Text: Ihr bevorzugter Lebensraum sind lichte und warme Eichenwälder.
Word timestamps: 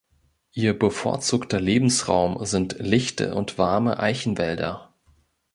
Ihr 0.53 0.79
bevorzugter 0.79 1.59
Lebensraum 1.61 2.43
sind 2.43 2.77
lichte 2.79 3.35
und 3.35 3.59
warme 3.59 3.99
Eichenwälder. 3.99 4.95